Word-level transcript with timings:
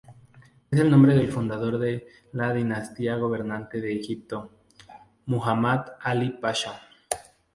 Es 0.71 0.79
el 0.79 0.89
nombre 0.89 1.13
del 1.13 1.31
fundador 1.31 1.77
de 1.77 2.07
la 2.31 2.51
dinastía 2.55 3.17
gobernante 3.17 3.79
de 3.79 3.93
Egipto, 3.93 4.49
Muhammad 5.27 5.85
Ali 6.01 6.31
Pasha. 6.31 6.81